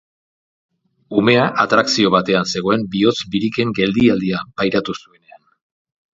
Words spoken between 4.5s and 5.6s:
pairatu zuenean.